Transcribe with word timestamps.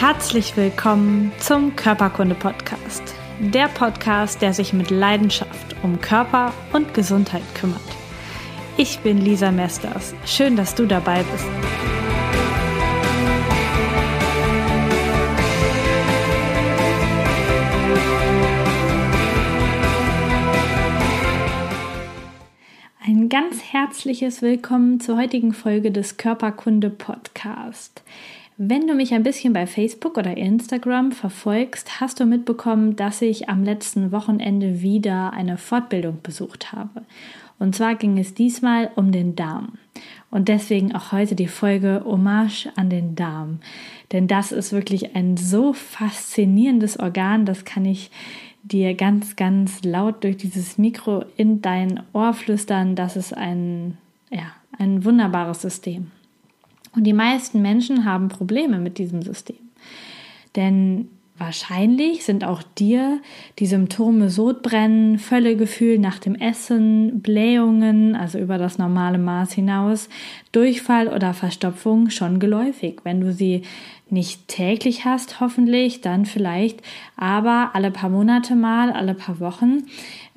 Herzlich 0.00 0.56
willkommen 0.56 1.32
zum 1.40 1.74
Körperkunde 1.74 2.36
Podcast. 2.36 3.02
Der 3.40 3.66
Podcast, 3.66 4.40
der 4.40 4.52
sich 4.52 4.72
mit 4.72 4.90
Leidenschaft 4.90 5.74
um 5.82 6.00
Körper 6.00 6.54
und 6.72 6.94
Gesundheit 6.94 7.42
kümmert. 7.56 7.80
Ich 8.76 9.00
bin 9.00 9.18
Lisa 9.18 9.50
Mesters. 9.50 10.14
Schön, 10.24 10.54
dass 10.54 10.76
du 10.76 10.86
dabei 10.86 11.24
bist. 11.24 11.48
Ein 23.04 23.28
ganz 23.28 23.64
herzliches 23.64 24.42
Willkommen 24.42 25.00
zur 25.00 25.16
heutigen 25.18 25.52
Folge 25.52 25.90
des 25.90 26.16
Körperkunde 26.16 26.88
Podcast. 26.88 28.04
Wenn 28.60 28.88
du 28.88 28.94
mich 28.94 29.14
ein 29.14 29.22
bisschen 29.22 29.52
bei 29.52 29.68
Facebook 29.68 30.18
oder 30.18 30.36
Instagram 30.36 31.12
verfolgst, 31.12 32.00
hast 32.00 32.18
du 32.18 32.26
mitbekommen, 32.26 32.96
dass 32.96 33.22
ich 33.22 33.48
am 33.48 33.62
letzten 33.62 34.10
Wochenende 34.10 34.82
wieder 34.82 35.32
eine 35.32 35.56
Fortbildung 35.56 36.18
besucht 36.24 36.72
habe. 36.72 37.04
Und 37.60 37.76
zwar 37.76 37.94
ging 37.94 38.18
es 38.18 38.34
diesmal 38.34 38.90
um 38.96 39.12
den 39.12 39.36
Darm. 39.36 39.74
Und 40.32 40.48
deswegen 40.48 40.92
auch 40.92 41.12
heute 41.12 41.36
die 41.36 41.46
Folge 41.46 42.02
Hommage 42.04 42.68
an 42.74 42.90
den 42.90 43.14
Darm. 43.14 43.60
Denn 44.10 44.26
das 44.26 44.50
ist 44.50 44.72
wirklich 44.72 45.14
ein 45.14 45.36
so 45.36 45.72
faszinierendes 45.72 46.98
Organ, 46.98 47.46
das 47.46 47.64
kann 47.64 47.84
ich 47.84 48.10
dir 48.64 48.94
ganz, 48.94 49.36
ganz 49.36 49.84
laut 49.84 50.24
durch 50.24 50.36
dieses 50.36 50.78
Mikro 50.78 51.24
in 51.36 51.62
dein 51.62 52.02
Ohr 52.12 52.34
flüstern. 52.34 52.96
Das 52.96 53.14
ist 53.14 53.32
ein, 53.32 53.98
ja, 54.30 54.50
ein 54.76 55.04
wunderbares 55.04 55.62
System. 55.62 56.10
Und 56.94 57.04
die 57.04 57.12
meisten 57.12 57.62
Menschen 57.62 58.04
haben 58.04 58.28
Probleme 58.28 58.78
mit 58.78 58.98
diesem 58.98 59.22
System. 59.22 59.56
Denn 60.56 61.08
wahrscheinlich 61.36 62.24
sind 62.24 62.44
auch 62.44 62.62
dir 62.62 63.20
die 63.58 63.66
Symptome 63.66 64.28
Sodbrennen, 64.28 65.18
Völlegefühl 65.18 65.98
nach 65.98 66.18
dem 66.18 66.34
Essen, 66.34 67.20
Blähungen, 67.20 68.16
also 68.16 68.38
über 68.38 68.58
das 68.58 68.78
normale 68.78 69.18
Maß 69.18 69.52
hinaus, 69.52 70.08
Durchfall 70.52 71.08
oder 71.08 71.34
Verstopfung 71.34 72.10
schon 72.10 72.40
geläufig. 72.40 73.00
Wenn 73.04 73.20
du 73.20 73.32
sie 73.32 73.62
nicht 74.10 74.48
täglich 74.48 75.04
hast, 75.04 75.40
hoffentlich, 75.40 76.00
dann 76.00 76.24
vielleicht, 76.24 76.80
aber 77.16 77.70
alle 77.74 77.90
paar 77.90 78.10
Monate 78.10 78.56
mal, 78.56 78.90
alle 78.90 79.14
paar 79.14 79.38
Wochen. 79.38 79.84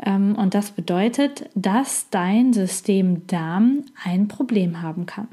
Ähm, 0.05 0.35
und 0.35 0.53
das 0.53 0.71
bedeutet, 0.71 1.49
dass 1.55 2.09
dein 2.09 2.53
System 2.53 3.25
Darm 3.27 3.85
ein 4.03 4.27
Problem 4.27 4.81
haben 4.81 5.05
kann. 5.05 5.29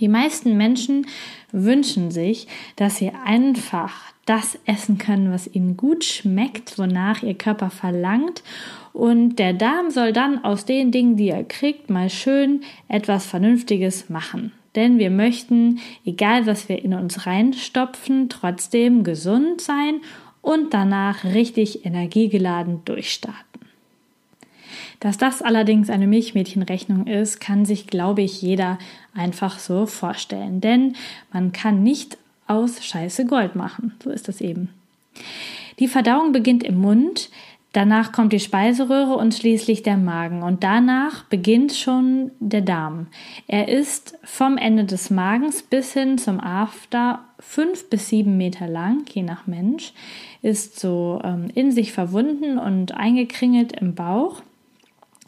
Die 0.00 0.08
meisten 0.08 0.56
Menschen 0.56 1.06
wünschen 1.52 2.10
sich, 2.10 2.46
dass 2.76 2.96
sie 2.96 3.12
einfach 3.24 3.92
das 4.24 4.58
essen 4.64 4.98
können, 4.98 5.32
was 5.32 5.52
ihnen 5.52 5.76
gut 5.76 6.04
schmeckt, 6.04 6.78
wonach 6.78 7.22
ihr 7.22 7.34
Körper 7.34 7.70
verlangt. 7.70 8.42
Und 8.92 9.36
der 9.36 9.52
Darm 9.52 9.90
soll 9.90 10.12
dann 10.12 10.42
aus 10.44 10.64
den 10.64 10.90
Dingen, 10.90 11.16
die 11.16 11.28
er 11.28 11.44
kriegt, 11.44 11.90
mal 11.90 12.10
schön 12.10 12.62
etwas 12.88 13.26
Vernünftiges 13.26 14.08
machen. 14.08 14.52
Denn 14.76 14.98
wir 14.98 15.10
möchten, 15.10 15.80
egal 16.04 16.46
was 16.46 16.68
wir 16.68 16.82
in 16.82 16.94
uns 16.94 17.26
reinstopfen, 17.26 18.28
trotzdem 18.28 19.02
gesund 19.02 19.60
sein 19.60 20.00
und 20.42 20.72
danach 20.72 21.24
richtig 21.24 21.84
energiegeladen 21.84 22.84
durchstarten. 22.84 23.50
Dass 25.00 25.16
das 25.16 25.40
allerdings 25.40 25.88
eine 25.88 26.06
Milchmädchenrechnung 26.06 27.06
ist, 27.06 27.40
kann 27.40 27.64
sich, 27.64 27.86
glaube 27.86 28.20
ich, 28.20 28.42
jeder 28.42 28.78
einfach 29.14 29.58
so 29.58 29.86
vorstellen. 29.86 30.60
Denn 30.60 30.96
man 31.32 31.52
kann 31.52 31.82
nicht 31.82 32.18
aus 32.46 32.84
Scheiße 32.84 33.26
Gold 33.26 33.54
machen. 33.54 33.94
So 34.02 34.10
ist 34.10 34.28
das 34.28 34.40
eben. 34.40 34.70
Die 35.78 35.88
Verdauung 35.88 36.32
beginnt 36.32 36.62
im 36.62 36.76
Mund, 36.76 37.30
danach 37.72 38.12
kommt 38.12 38.32
die 38.32 38.40
Speiseröhre 38.40 39.14
und 39.16 39.34
schließlich 39.34 39.82
der 39.82 39.96
Magen. 39.96 40.42
Und 40.42 40.62
danach 40.62 41.24
beginnt 41.24 41.72
schon 41.72 42.32
der 42.40 42.60
Darm. 42.60 43.06
Er 43.46 43.68
ist 43.68 44.18
vom 44.24 44.58
Ende 44.58 44.84
des 44.84 45.10
Magens 45.10 45.62
bis 45.62 45.92
hin 45.92 46.18
zum 46.18 46.40
After 46.40 47.20
fünf 47.38 47.88
bis 47.88 48.08
sieben 48.08 48.36
Meter 48.36 48.68
lang, 48.68 49.04
je 49.10 49.22
nach 49.22 49.46
Mensch, 49.46 49.92
ist 50.42 50.78
so 50.78 51.20
ähm, 51.24 51.48
in 51.54 51.72
sich 51.72 51.92
verwunden 51.92 52.58
und 52.58 52.92
eingekringelt 52.94 53.72
im 53.80 53.94
Bauch 53.94 54.42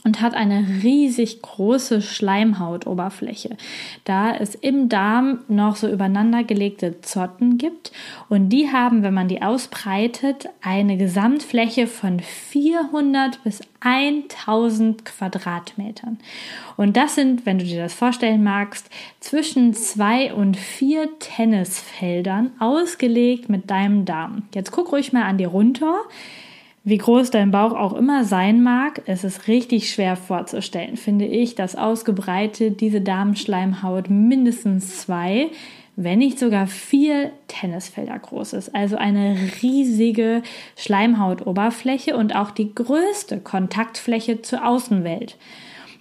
und 0.04 0.20
hat 0.20 0.34
eine 0.34 0.66
riesig 0.82 1.42
große 1.42 2.02
Schleimhautoberfläche, 2.02 3.56
da 4.04 4.34
es 4.34 4.54
im 4.54 4.88
Darm 4.88 5.40
noch 5.48 5.76
so 5.76 5.88
übereinander 5.88 6.42
gelegte 6.42 7.00
Zotten 7.02 7.58
gibt 7.58 7.92
und 8.28 8.48
die 8.48 8.72
haben, 8.72 9.02
wenn 9.02 9.14
man 9.14 9.28
die 9.28 9.42
ausbreitet, 9.42 10.48
eine 10.60 10.96
Gesamtfläche 10.96 11.86
von 11.86 12.20
400 12.20 13.42
bis 13.44 13.60
1000 13.80 15.04
Quadratmetern. 15.04 16.18
Und 16.76 16.96
das 16.96 17.14
sind, 17.14 17.46
wenn 17.46 17.58
du 17.58 17.64
dir 17.64 17.82
das 17.82 17.94
vorstellen 17.94 18.42
magst, 18.42 18.88
zwischen 19.20 19.74
zwei 19.74 20.32
und 20.32 20.56
vier 20.56 21.08
Tennisfeldern 21.18 22.52
ausgelegt 22.58 23.48
mit 23.48 23.70
deinem 23.70 24.04
Darm. 24.04 24.42
Jetzt 24.54 24.72
guck 24.72 24.92
ruhig 24.92 25.12
mal 25.12 25.24
an 25.24 25.38
dir 25.38 25.48
runter. 25.48 25.94
Wie 26.84 26.98
groß 26.98 27.30
dein 27.30 27.52
Bauch 27.52 27.74
auch 27.74 27.92
immer 27.92 28.24
sein 28.24 28.60
mag, 28.60 29.02
es 29.06 29.22
ist 29.22 29.46
richtig 29.46 29.90
schwer 29.90 30.16
vorzustellen, 30.16 30.96
finde 30.96 31.26
ich, 31.26 31.54
dass 31.54 31.76
ausgebreitet 31.76 32.80
diese 32.80 33.00
Darmschleimhaut 33.00 34.10
mindestens 34.10 34.98
zwei, 34.98 35.50
wenn 35.94 36.18
nicht 36.18 36.40
sogar 36.40 36.66
vier 36.66 37.30
Tennisfelder 37.46 38.18
groß 38.18 38.54
ist. 38.54 38.74
Also 38.74 38.96
eine 38.96 39.36
riesige 39.62 40.42
Schleimhautoberfläche 40.76 42.16
und 42.16 42.34
auch 42.34 42.50
die 42.50 42.74
größte 42.74 43.38
Kontaktfläche 43.38 44.42
zur 44.42 44.66
Außenwelt. 44.66 45.36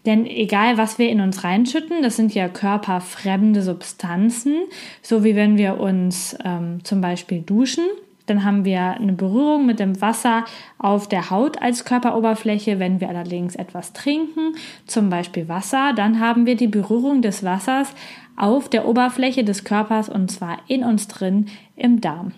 Denn 0.07 0.25
egal, 0.25 0.79
was 0.79 0.97
wir 0.97 1.09
in 1.09 1.21
uns 1.21 1.43
reinschütten, 1.43 2.01
das 2.01 2.15
sind 2.15 2.33
ja 2.33 2.47
körperfremde 2.49 3.61
Substanzen, 3.61 4.55
so 5.03 5.23
wie 5.23 5.35
wenn 5.35 5.59
wir 5.59 5.79
uns 5.79 6.35
ähm, 6.43 6.83
zum 6.83 7.01
Beispiel 7.01 7.41
duschen 7.41 7.83
dann 8.25 8.43
haben 8.43 8.65
wir 8.65 8.81
eine 8.81 9.13
Berührung 9.13 9.65
mit 9.65 9.79
dem 9.79 9.99
Wasser 10.01 10.45
auf 10.77 11.07
der 11.07 11.29
Haut 11.29 11.61
als 11.61 11.85
Körperoberfläche. 11.85 12.79
Wenn 12.79 12.99
wir 13.01 13.09
allerdings 13.09 13.55
etwas 13.55 13.93
trinken, 13.93 14.55
zum 14.85 15.09
Beispiel 15.09 15.47
Wasser, 15.47 15.93
dann 15.95 16.19
haben 16.19 16.45
wir 16.45 16.55
die 16.55 16.67
Berührung 16.67 17.21
des 17.21 17.43
Wassers 17.43 17.93
auf 18.37 18.69
der 18.69 18.87
Oberfläche 18.87 19.43
des 19.43 19.63
Körpers 19.63 20.09
und 20.09 20.31
zwar 20.31 20.59
in 20.67 20.83
uns 20.83 21.07
drin 21.07 21.47
im 21.75 22.01
Darm. 22.01 22.33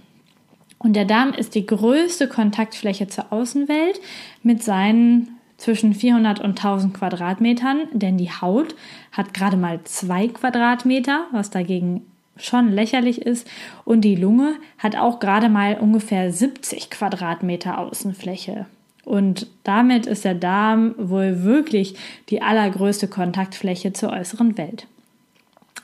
Und 0.79 0.95
der 0.95 1.05
Darm 1.05 1.33
ist 1.33 1.55
die 1.55 1.65
größte 1.65 2.27
Kontaktfläche 2.27 3.07
zur 3.07 3.31
Außenwelt 3.31 4.01
mit 4.43 4.61
seinen 4.63 5.39
zwischen 5.57 5.93
400 5.93 6.41
und 6.41 6.57
1000 6.57 6.93
Quadratmetern, 6.93 7.87
denn 7.93 8.17
die 8.17 8.29
Haut 8.29 8.75
hat 9.13 9.33
gerade 9.33 9.55
mal 9.55 9.81
zwei 9.85 10.27
Quadratmeter, 10.27 11.27
was 11.31 11.51
dagegen 11.51 12.05
schon 12.37 12.71
lächerlich 12.71 13.21
ist. 13.21 13.47
Und 13.85 14.01
die 14.01 14.15
Lunge 14.15 14.55
hat 14.77 14.95
auch 14.95 15.19
gerade 15.19 15.49
mal 15.49 15.77
ungefähr 15.79 16.31
70 16.31 16.89
Quadratmeter 16.89 17.77
Außenfläche. 17.77 18.65
Und 19.05 19.47
damit 19.63 20.05
ist 20.05 20.23
der 20.23 20.35
Darm 20.35 20.95
wohl 20.97 21.43
wirklich 21.43 21.95
die 22.29 22.41
allergrößte 22.41 23.07
Kontaktfläche 23.07 23.91
zur 23.93 24.11
äußeren 24.11 24.57
Welt. 24.57 24.87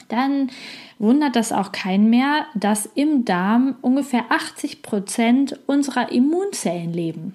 Dann 0.07 0.49
wundert 0.97 1.35
das 1.35 1.51
auch 1.51 1.71
keinen 1.71 2.09
mehr, 2.09 2.45
dass 2.55 2.87
im 2.95 3.25
Darm 3.25 3.75
ungefähr 3.81 4.25
80 4.29 4.81
Prozent 4.81 5.59
unserer 5.67 6.11
Immunzellen 6.11 6.93
leben. 6.93 7.33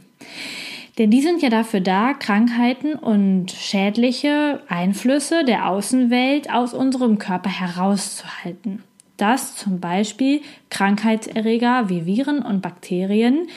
Denn 0.99 1.11
die 1.11 1.21
sind 1.21 1.43
ja 1.43 1.51
dafür 1.51 1.81
da, 1.81 2.15
Krankheiten 2.15 2.95
und 2.95 3.51
schädliche 3.51 4.63
Einflüsse 4.69 5.45
der 5.45 5.69
Außenwelt 5.69 6.51
aus 6.51 6.73
unserem 6.73 7.19
Körper 7.19 7.51
herauszuhalten 7.51 8.83
dass 9.17 9.57
zum 9.57 9.81
Beispiel 9.81 10.41
Krankheitserreger 10.71 11.89
wie 11.89 12.07
Viren 12.07 12.43
und 12.43 12.63
Bakterien 12.63 13.49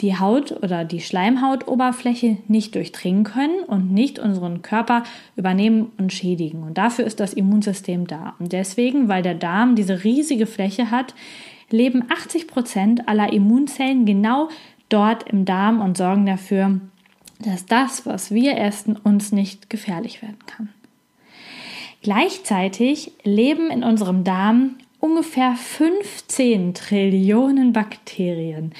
die 0.00 0.18
Haut 0.18 0.52
oder 0.62 0.84
die 0.84 1.00
Schleimhautoberfläche 1.00 2.38
nicht 2.48 2.74
durchdringen 2.74 3.24
können 3.24 3.60
und 3.66 3.92
nicht 3.92 4.18
unseren 4.18 4.60
Körper 4.60 5.04
übernehmen 5.36 5.90
und 5.96 6.12
schädigen. 6.12 6.62
Und 6.62 6.76
dafür 6.76 7.06
ist 7.06 7.18
das 7.18 7.32
Immunsystem 7.32 8.06
da. 8.06 8.34
Und 8.38 8.52
deswegen, 8.52 9.08
weil 9.08 9.22
der 9.22 9.34
Darm 9.34 9.74
diese 9.74 10.04
riesige 10.04 10.46
Fläche 10.46 10.90
hat, 10.90 11.14
leben 11.70 12.04
80 12.10 12.46
Prozent 12.46 13.08
aller 13.08 13.32
Immunzellen 13.32 14.04
genau 14.04 14.48
dort 14.88 15.28
im 15.30 15.44
Darm 15.44 15.80
und 15.80 15.96
sorgen 15.96 16.26
dafür, 16.26 16.78
dass 17.38 17.66
das, 17.66 18.06
was 18.06 18.30
wir 18.30 18.58
essen, 18.58 18.96
uns 18.96 19.32
nicht 19.32 19.70
gefährlich 19.70 20.22
werden 20.22 20.38
kann. 20.46 20.68
Gleichzeitig 22.02 23.12
leben 23.24 23.70
in 23.70 23.82
unserem 23.82 24.22
Darm 24.22 24.76
ungefähr 25.00 25.54
15 25.54 26.74
Trillionen 26.74 27.72
Bakterien. 27.72 28.72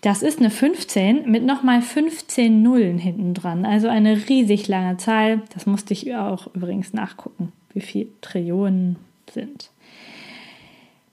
Das 0.00 0.22
ist 0.22 0.38
eine 0.38 0.50
15 0.50 1.30
mit 1.30 1.44
nochmal 1.44 1.82
15 1.82 2.62
Nullen 2.62 2.98
hinten 2.98 3.34
dran. 3.34 3.64
Also 3.64 3.88
eine 3.88 4.28
riesig 4.28 4.68
lange 4.68 4.96
Zahl. 4.96 5.42
Das 5.54 5.66
musste 5.66 5.92
ich 5.92 6.14
auch 6.14 6.52
übrigens 6.54 6.92
nachgucken, 6.92 7.52
wie 7.72 7.80
viele 7.80 8.08
Trillionen 8.20 8.96
sind. 9.30 9.70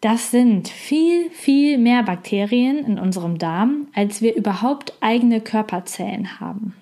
Das 0.02 0.30
sind 0.30 0.68
viel, 0.68 1.30
viel 1.32 1.78
mehr 1.78 2.04
Bakterien 2.04 2.86
in 2.86 3.00
unserem 3.00 3.40
Darm, 3.40 3.88
als 3.96 4.22
wir 4.22 4.36
überhaupt 4.36 4.94
eigene 5.02 5.42
Körperzellen 5.42 6.40
haben. 6.40 6.74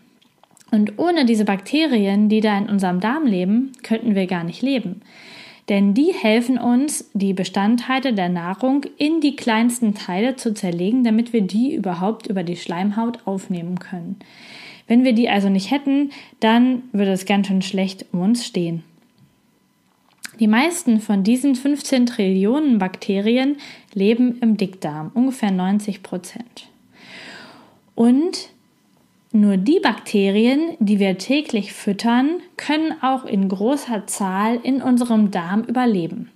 Und 0.72 1.00
ohne 1.00 1.26
diese 1.26 1.46
Bakterien, 1.46 2.28
die 2.28 2.42
da 2.42 2.58
in 2.58 2.70
unserem 2.70 3.00
Darm 3.00 3.26
leben, 3.26 3.72
könnten 3.84 4.16
wir 4.16 4.28
gar 4.28 4.44
nicht 4.44 4.62
leben. 4.62 5.02
Denn 5.70 5.96
die 5.96 6.14
helfen 6.14 6.60
uns, 6.60 7.10
die 7.14 7.34
Bestandteile 7.34 8.14
der 8.14 8.30
Nahrung 8.30 8.86
in 8.98 9.20
die 9.20 9.36
kleinsten 9.36 9.96
Teile 9.96 10.36
zu 10.36 10.54
zerlegen, 10.54 11.04
damit 11.04 11.34
wir 11.34 11.42
die 11.42 11.74
überhaupt 11.74 12.28
über 12.28 12.44
die 12.44 12.56
Schleimhaut 12.56 13.20
aufnehmen 13.26 13.80
können. 13.80 14.18
Wenn 14.88 15.04
wir 15.04 15.14
die 15.14 15.30
also 15.30 15.50
nicht 15.50 15.72
hätten, 15.72 16.12
dann 16.40 16.84
würde 16.92 17.12
es 17.12 17.26
ganz 17.26 17.48
schön 17.48 17.64
schlecht 17.64 18.06
um 18.12 18.22
uns 18.22 18.46
stehen. 18.46 18.84
Die 20.40 20.48
meisten 20.48 21.00
von 21.00 21.24
diesen 21.24 21.56
15 21.56 22.06
Trillionen 22.06 22.78
Bakterien 22.78 23.58
leben 23.94 24.38
im 24.42 24.58
Dickdarm, 24.58 25.12
ungefähr 25.14 25.52
90 25.52 26.04
Prozent. 26.04 26.68
Und 27.96 28.50
nur 29.36 29.58
die 29.58 29.80
Bakterien, 29.80 30.76
die 30.80 31.00
wir 31.00 31.18
täglich 31.18 31.74
füttern, 31.74 32.42
können 32.58 32.94
auch 33.02 33.26
in 33.26 33.50
großer 33.50 34.08
Zahl 34.08 34.60
in 34.64 34.82
unserem 34.82 35.32
Darm 35.32 35.64
überleben. 35.64 36.32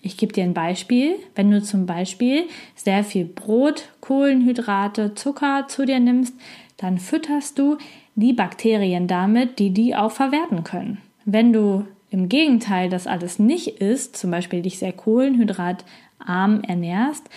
Ich 0.00 0.16
gebe 0.16 0.32
dir 0.32 0.44
ein 0.44 0.54
Beispiel. 0.54 1.16
Wenn 1.34 1.50
du 1.50 1.62
zum 1.62 1.86
Beispiel 1.86 2.44
sehr 2.74 3.04
viel 3.04 3.24
Brot, 3.24 3.88
Kohlenhydrate, 4.00 5.14
Zucker 5.14 5.66
zu 5.68 5.84
dir 5.84 6.00
nimmst, 6.00 6.34
dann 6.76 6.98
fütterst 6.98 7.58
du 7.58 7.78
die 8.14 8.32
Bakterien 8.32 9.06
damit, 9.06 9.58
die 9.58 9.70
die 9.70 9.94
auch 9.94 10.10
verwerten 10.10 10.64
können. 10.64 10.98
Wenn 11.24 11.52
du 11.52 11.86
im 12.10 12.28
Gegenteil 12.28 12.88
das 12.88 13.06
alles 13.06 13.38
nicht 13.38 13.80
isst, 13.80 14.16
zum 14.16 14.30
Beispiel 14.30 14.62
dich 14.62 14.78
sehr 14.78 14.92
kohlenhydratarm 14.92 16.62
ernährst, 16.62 17.28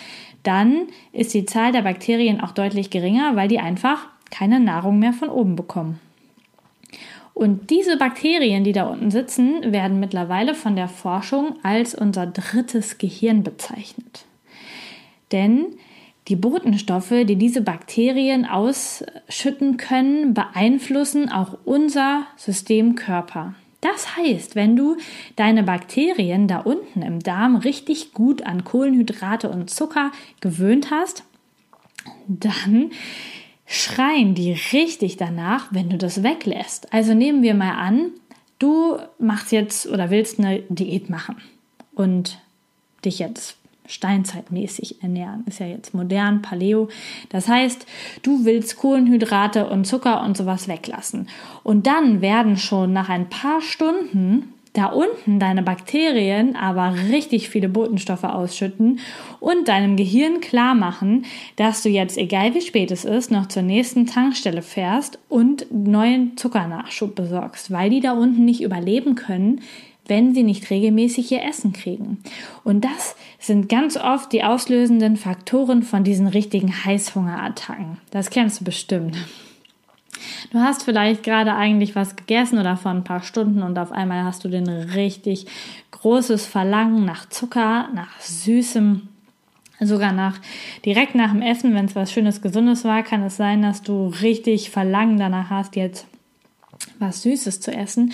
dann 0.44 0.88
ist 1.12 1.34
die 1.34 1.46
Zahl 1.46 1.72
der 1.72 1.84
Bakterien 1.84 2.42
auch 2.42 2.52
deutlich 2.52 2.90
geringer, 2.90 3.36
weil 3.36 3.48
die 3.48 3.60
einfach 3.60 4.08
keine 4.32 4.60
Nahrung 4.60 5.00
mehr 5.00 5.14
von 5.14 5.30
oben 5.30 5.56
bekommen. 5.56 6.00
Und 7.34 7.70
diese 7.70 7.98
Bakterien, 7.98 8.64
die 8.64 8.72
da 8.72 8.86
unten 8.86 9.12
sitzen, 9.12 9.74
werden 9.74 10.00
mittlerweile 10.00 10.56
von 10.56 10.78
der 10.78 10.88
Forschung 10.88 11.58
als 11.64 11.94
unser 11.94 12.28
drittes 12.28 12.98
Gehirn 12.98 13.44
bezeichnet. 13.44 14.26
Denn 15.34 15.76
die 16.30 16.38
Botenstoffe, 16.38 17.26
die 17.28 17.36
diese 17.36 17.62
Bakterien 17.62 18.46
ausschütten 18.46 19.78
können, 19.78 20.34
beeinflussen 20.34 21.30
auch 21.30 21.58
unser 21.66 22.26
Systemkörper. 22.38 23.54
Das 23.82 24.16
heißt, 24.18 24.56
wenn 24.56 24.76
du 24.76 24.98
deine 25.36 25.62
Bakterien 25.62 26.48
da 26.48 26.60
unten 26.60 27.04
im 27.04 27.20
Darm 27.20 27.58
richtig 27.58 28.14
gut 28.14 28.42
an 28.44 28.64
Kohlenhydrate 28.64 29.50
und 29.50 29.70
Zucker 29.70 30.12
gewöhnt 30.40 30.90
hast, 30.90 31.24
dann 32.28 32.92
schreien 33.66 34.36
die 34.36 34.54
richtig 34.74 35.18
danach, 35.18 35.68
wenn 35.72 35.90
du 35.90 35.98
das 35.98 36.24
weglässt. 36.24 36.94
Also 36.94 37.14
nehmen 37.14 37.42
wir 37.42 37.54
mal 37.54 37.76
an, 37.76 38.12
du 38.60 38.98
machst 39.20 39.52
jetzt 39.52 39.88
oder 39.88 40.10
willst 40.10 40.40
eine 40.40 40.60
Diät 40.70 41.10
machen 41.10 41.38
und 41.94 42.40
dich 43.04 43.20
jetzt 43.20 43.58
steinzeitmäßig 43.88 45.04
ernähren. 45.04 45.44
Ist 45.48 45.60
ja 45.60 45.68
jetzt 45.68 45.94
modern, 45.94 46.42
Paleo. 46.42 46.90
Das 47.30 47.48
heißt, 47.48 47.86
du 48.24 48.46
willst 48.46 48.78
Kohlenhydrate 48.78 49.70
und 49.70 49.86
Zucker 49.86 50.24
und 50.24 50.36
sowas 50.36 50.68
weglassen. 50.68 51.30
Und 51.64 51.86
dann 51.86 52.22
werden 52.22 52.58
schon 52.58 52.94
nach 52.94 53.10
ein 53.10 53.30
paar 53.30 53.62
Stunden 53.62 54.55
da 54.76 54.88
unten 54.88 55.40
deine 55.40 55.64
Bakterien 55.64 56.56
aber 56.56 56.96
richtig 57.10 57.50
viele 57.50 57.70
Botenstoffe 57.70 58.24
ausschütten 58.24 59.00
und 59.40 59.68
deinem 59.68 59.96
Gehirn 59.96 60.42
klar 60.42 60.76
machen, 60.76 61.26
dass 61.56 61.82
du 61.82 61.90
jetzt, 61.90 62.18
egal 62.18 62.54
wie 62.54 62.62
spät 62.62 62.92
es 62.92 63.06
ist, 63.06 63.32
noch 63.32 63.48
zur 63.48 63.64
nächsten 63.64 64.06
Tankstelle 64.06 64.62
fährst 64.62 65.18
und 65.30 65.66
neuen 65.72 66.36
Zuckernachschub 66.38 67.16
besorgst, 67.16 67.72
weil 67.72 67.90
die 67.90 68.02
da 68.02 68.12
unten 68.12 68.46
nicht 68.46 68.62
überleben 68.62 69.16
können, 69.16 69.62
wenn 70.08 70.36
sie 70.36 70.44
nicht 70.44 70.70
regelmäßig 70.70 71.32
ihr 71.32 71.44
Essen 71.44 71.74
kriegen. 71.74 72.20
Und 72.64 72.86
das 72.86 73.16
sind 73.40 73.70
ganz 73.70 73.98
oft 73.98 74.32
die 74.34 74.44
auslösenden 74.44 75.18
Faktoren 75.18 75.84
von 75.84 76.04
diesen 76.04 76.28
richtigen 76.28 76.86
Heißhungerattacken. 76.86 77.98
Das 78.12 78.30
kennst 78.30 78.60
du 78.60 78.66
bestimmt. 78.66 79.18
Du 80.52 80.60
hast 80.60 80.84
vielleicht 80.84 81.24
gerade 81.24 81.56
eigentlich 81.56 81.96
was 81.96 82.16
gegessen 82.16 82.60
oder 82.60 82.78
vor 82.78 82.92
ein 82.92 83.04
paar 83.04 83.22
Stunden 83.22 83.64
und 83.64 83.78
auf 83.78 83.92
einmal 83.92 84.24
hast 84.24 84.44
du 84.44 84.50
den 84.50 84.68
richtig 84.70 85.48
großes 85.92 86.46
Verlangen 86.46 87.06
nach 87.06 87.28
Zucker, 87.30 87.90
nach 87.94 88.20
Süßem, 88.20 89.08
sogar 89.80 90.12
nach 90.12 90.40
direkt 90.86 91.16
nach 91.16 91.32
dem 91.32 91.42
Essen, 91.42 91.74
wenn 91.74 91.86
es 91.86 91.96
was 91.96 92.12
Schönes, 92.12 92.42
Gesundes 92.42 92.84
war, 92.84 93.04
kann 93.04 93.24
es 93.24 93.38
sein, 93.38 93.62
dass 93.62 93.82
du 93.82 94.08
richtig 94.22 94.70
Verlangen 94.70 95.18
danach 95.18 95.50
hast, 95.50 95.76
jetzt 95.76 96.08
was 97.00 97.22
Süßes 97.24 97.60
zu 97.60 97.72
essen. 97.74 98.14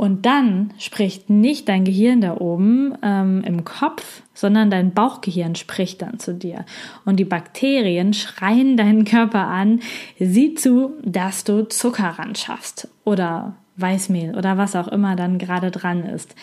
Und 0.00 0.24
dann 0.24 0.72
spricht 0.78 1.28
nicht 1.28 1.68
dein 1.68 1.84
Gehirn 1.84 2.22
da 2.22 2.38
oben 2.38 2.94
ähm, 3.02 3.42
im 3.44 3.66
Kopf, 3.66 4.22
sondern 4.32 4.70
dein 4.70 4.94
Bauchgehirn 4.94 5.56
spricht 5.56 6.00
dann 6.00 6.18
zu 6.18 6.32
dir. 6.32 6.64
Und 7.04 7.16
die 7.16 7.26
Bakterien 7.26 8.14
schreien 8.14 8.78
deinen 8.78 9.04
Körper 9.04 9.46
an, 9.46 9.80
sieh 10.18 10.54
zu, 10.54 10.92
dass 11.04 11.44
du 11.44 11.68
Zucker 11.68 12.14
ran 12.18 12.34
schaffst 12.34 12.88
oder 13.04 13.56
Weißmehl 13.76 14.38
oder 14.38 14.56
was 14.56 14.74
auch 14.74 14.88
immer 14.88 15.16
dann 15.16 15.36
gerade 15.36 15.70
dran 15.70 16.06
ist. 16.06 16.34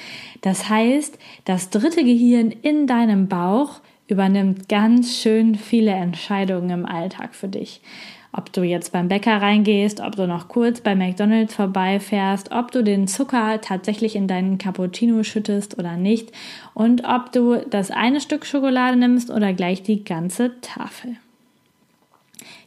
Das 0.42 0.70
heißt, 0.70 1.18
das 1.46 1.72
dritte 1.72 2.04
Gehirn 2.04 2.52
in 2.52 2.86
deinem 2.86 3.28
Bauch 3.28 3.82
übernimmt 4.08 4.70
ganz 4.70 5.18
schön 5.18 5.56
viele 5.56 5.94
Entscheidungen 5.94 6.70
im 6.70 6.86
Alltag 6.86 7.34
für 7.34 7.48
dich. 7.48 7.82
Ob 8.32 8.52
du 8.54 8.62
jetzt 8.62 8.92
beim 8.92 9.08
Bäcker 9.08 9.42
reingehst, 9.42 10.00
ob 10.00 10.16
du 10.16 10.28
noch 10.28 10.48
kurz 10.48 10.82
bei 10.82 10.96
McDonald's 10.96 11.56
vorbeifährst, 11.56 12.52
ob 12.52 12.72
du 12.72 12.84
den 12.84 13.08
Zucker 13.08 13.62
tatsächlich 13.62 14.16
in 14.16 14.28
deinen 14.28 14.58
Cappuccino 14.58 15.24
schüttest 15.24 15.80
oder 15.80 15.98
nicht 15.98 16.32
und 16.74 17.04
ob 17.04 17.32
du 17.32 17.58
das 17.70 17.90
eine 17.90 18.22
Stück 18.22 18.46
Schokolade 18.46 18.98
nimmst 18.98 19.32
oder 19.32 19.54
gleich 19.54 19.82
die 19.82 20.04
ganze 20.04 20.60
Tafel. 20.62 21.16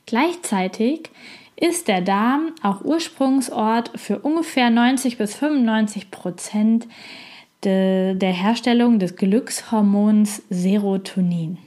Gleichzeitig 0.07 1.11
ist 1.57 1.89
der 1.89 2.01
Darm 2.01 2.53
auch 2.63 2.83
Ursprungsort 2.83 3.93
für 3.95 4.19
ungefähr 4.19 4.71
90 4.71 5.19
bis 5.19 5.35
95 5.35 6.11
Prozent 6.11 6.89
de, 7.65 8.15
der 8.15 8.33
Herstellung 8.33 8.99
des 8.99 9.17
Glückshormons 9.17 10.43
Serotonin. 10.49 11.59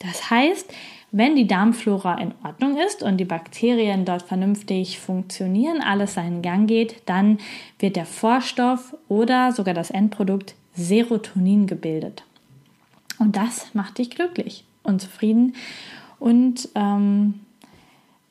Das 0.00 0.30
heißt, 0.30 0.72
wenn 1.12 1.34
die 1.34 1.46
Darmflora 1.46 2.18
in 2.18 2.32
Ordnung 2.44 2.78
ist 2.78 3.02
und 3.02 3.16
die 3.16 3.24
Bakterien 3.24 4.04
dort 4.04 4.22
vernünftig 4.22 5.00
funktionieren, 5.00 5.80
alles 5.80 6.14
seinen 6.14 6.42
Gang 6.42 6.68
geht, 6.68 7.02
dann 7.06 7.38
wird 7.78 7.96
der 7.96 8.06
Vorstoff 8.06 8.96
oder 9.08 9.52
sogar 9.52 9.74
das 9.74 9.90
Endprodukt 9.90 10.54
Serotonin 10.74 11.66
gebildet. 11.66 12.22
Und 13.18 13.36
das 13.36 13.74
macht 13.74 13.98
dich 13.98 14.10
glücklich 14.10 14.64
und 14.82 15.02
zufrieden 15.02 15.54
und 16.18 16.68
ähm, 16.74 17.40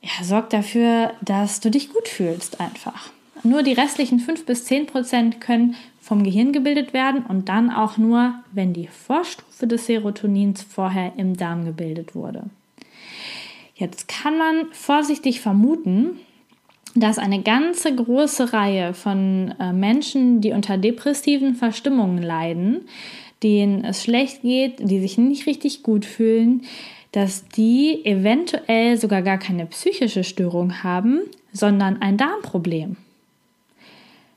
ja, 0.00 0.24
sorgt 0.24 0.52
dafür, 0.52 1.12
dass 1.20 1.60
du 1.60 1.70
dich 1.70 1.92
gut 1.92 2.08
fühlst 2.08 2.60
einfach. 2.60 3.10
Nur 3.42 3.62
die 3.62 3.72
restlichen 3.72 4.18
5 4.18 4.46
bis 4.46 4.64
10 4.64 4.86
Prozent 4.86 5.40
können 5.40 5.76
vom 6.00 6.24
Gehirn 6.24 6.52
gebildet 6.52 6.92
werden 6.92 7.24
und 7.26 7.48
dann 7.48 7.70
auch 7.70 7.96
nur, 7.96 8.34
wenn 8.52 8.72
die 8.72 8.86
Vorstufe 8.86 9.66
des 9.66 9.86
Serotonins 9.86 10.62
vorher 10.62 11.12
im 11.16 11.36
Darm 11.36 11.64
gebildet 11.64 12.14
wurde. 12.14 12.44
Jetzt 13.80 14.08
kann 14.08 14.36
man 14.36 14.66
vorsichtig 14.72 15.40
vermuten, 15.40 16.18
dass 16.94 17.16
eine 17.16 17.42
ganze 17.42 17.94
große 17.94 18.52
Reihe 18.52 18.92
von 18.92 19.54
äh, 19.58 19.72
Menschen, 19.72 20.42
die 20.42 20.52
unter 20.52 20.76
depressiven 20.76 21.54
Verstimmungen 21.54 22.22
leiden, 22.22 22.82
denen 23.42 23.82
es 23.82 24.04
schlecht 24.04 24.42
geht, 24.42 24.74
die 24.80 25.00
sich 25.00 25.16
nicht 25.16 25.46
richtig 25.46 25.82
gut 25.82 26.04
fühlen, 26.04 26.64
dass 27.12 27.48
die 27.48 28.04
eventuell 28.04 28.98
sogar 28.98 29.22
gar 29.22 29.38
keine 29.38 29.64
psychische 29.64 30.24
Störung 30.24 30.82
haben, 30.82 31.20
sondern 31.50 32.02
ein 32.02 32.18
Darmproblem. 32.18 32.96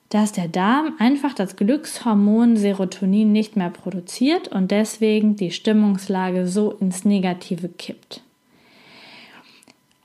Dass 0.08 0.32
der 0.32 0.48
Darm 0.48 0.94
einfach 1.00 1.34
das 1.34 1.58
Glückshormon 1.58 2.56
Serotonin 2.56 3.34
nicht 3.34 3.58
mehr 3.58 3.72
produziert 3.72 4.48
und 4.48 4.72
deswegen 4.72 5.36
die 5.36 5.52
Stimmungslage 5.52 6.48
so 6.48 6.72
ins 6.72 7.04
Negative 7.04 7.68
kippt. 7.68 8.22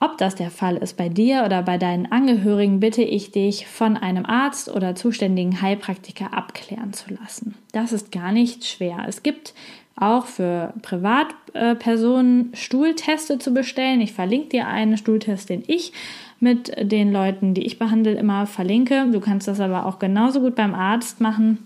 Ob 0.00 0.16
das 0.16 0.36
der 0.36 0.50
Fall 0.50 0.76
ist 0.76 0.96
bei 0.96 1.08
dir 1.08 1.42
oder 1.44 1.62
bei 1.62 1.76
deinen 1.76 2.10
Angehörigen, 2.10 2.78
bitte 2.78 3.02
ich 3.02 3.32
dich, 3.32 3.66
von 3.66 3.96
einem 3.96 4.24
Arzt 4.24 4.68
oder 4.68 4.94
zuständigen 4.94 5.60
Heilpraktiker 5.60 6.32
abklären 6.32 6.92
zu 6.92 7.12
lassen. 7.14 7.56
Das 7.72 7.92
ist 7.92 8.12
gar 8.12 8.30
nicht 8.30 8.64
schwer. 8.64 9.04
Es 9.08 9.24
gibt 9.24 9.54
auch 9.96 10.26
für 10.26 10.72
Privatpersonen 10.82 12.50
Stuhlteste 12.54 13.38
zu 13.38 13.52
bestellen. 13.52 14.00
Ich 14.00 14.12
verlinke 14.12 14.50
dir 14.50 14.68
einen 14.68 14.96
Stuhltest, 14.96 15.48
den 15.48 15.64
ich 15.66 15.92
mit 16.38 16.72
den 16.80 17.12
Leuten, 17.12 17.54
die 17.54 17.66
ich 17.66 17.80
behandle, 17.80 18.12
immer 18.12 18.46
verlinke. 18.46 19.08
Du 19.10 19.18
kannst 19.18 19.48
das 19.48 19.58
aber 19.58 19.86
auch 19.86 19.98
genauso 19.98 20.40
gut 20.40 20.54
beim 20.54 20.74
Arzt 20.74 21.20
machen, 21.20 21.58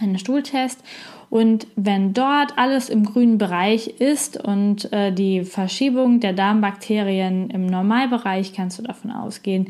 einen 0.00 0.18
Stuhltest. 0.18 0.82
Und 1.30 1.68
wenn 1.76 2.12
dort 2.12 2.58
alles 2.58 2.88
im 2.88 3.04
grünen 3.04 3.38
Bereich 3.38 4.00
ist 4.00 4.36
und 4.36 4.92
äh, 4.92 5.12
die 5.12 5.44
Verschiebung 5.44 6.18
der 6.18 6.32
Darmbakterien 6.32 7.50
im 7.50 7.66
Normalbereich, 7.66 8.52
kannst 8.52 8.80
du 8.80 8.82
davon 8.82 9.12
ausgehen, 9.12 9.68